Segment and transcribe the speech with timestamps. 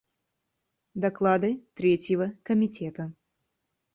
[0.95, 3.13] Доклады Третьего комитета.